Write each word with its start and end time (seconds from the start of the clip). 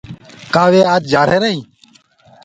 ڪآ 0.53 0.63
وي 0.71 0.81
آج 0.93 1.01
جآرهيرآ 1.11 1.47
هينٚ۔ 1.51 1.65